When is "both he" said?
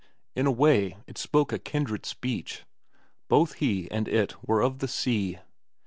3.27-3.87